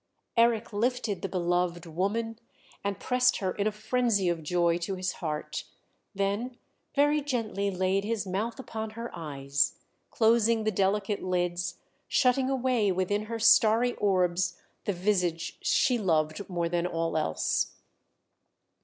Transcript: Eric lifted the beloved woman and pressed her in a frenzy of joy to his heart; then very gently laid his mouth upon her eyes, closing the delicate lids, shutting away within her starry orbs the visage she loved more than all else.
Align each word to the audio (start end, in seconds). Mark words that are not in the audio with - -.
Eric 0.35 0.73
lifted 0.73 1.21
the 1.21 1.29
beloved 1.29 1.85
woman 1.85 2.39
and 2.83 2.99
pressed 2.99 3.37
her 3.37 3.51
in 3.51 3.67
a 3.67 3.71
frenzy 3.71 4.29
of 4.29 4.41
joy 4.41 4.79
to 4.79 4.95
his 4.95 5.11
heart; 5.11 5.63
then 6.15 6.57
very 6.95 7.21
gently 7.21 7.69
laid 7.69 8.03
his 8.03 8.25
mouth 8.25 8.57
upon 8.57 8.89
her 8.97 9.11
eyes, 9.15 9.77
closing 10.09 10.63
the 10.63 10.71
delicate 10.71 11.21
lids, 11.21 11.77
shutting 12.07 12.49
away 12.49 12.91
within 12.91 13.25
her 13.25 13.37
starry 13.37 13.93
orbs 13.97 14.57
the 14.85 14.93
visage 14.93 15.59
she 15.61 15.99
loved 15.99 16.49
more 16.49 16.67
than 16.67 16.87
all 16.87 17.15
else. 17.15 17.75